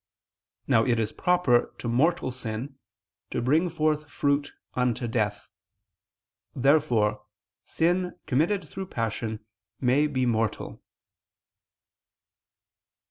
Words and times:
Now 0.65 0.83
it 0.83 0.97
is 0.97 1.11
proper 1.11 1.75
to 1.77 1.87
mortal 1.87 2.31
sin 2.31 2.79
to 3.29 3.39
bring 3.39 3.69
forth 3.69 4.09
fruit 4.09 4.51
unto 4.73 5.07
death. 5.07 5.47
Therefore 6.55 7.23
sin 7.65 8.17
committed 8.25 8.67
through 8.67 8.87
passion 8.87 9.45
may 9.79 10.07
be 10.07 10.25
mortal. 10.25 10.81